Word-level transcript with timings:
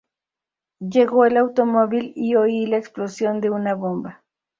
Llegó 0.79 1.25
el 1.25 1.37
automóvil 1.37 2.11
y 2.15 2.33
oí 2.33 2.65
la 2.65 2.77
explosión 2.77 3.39
de 3.39 3.51
una 3.51 3.75
bomba. 3.75 4.23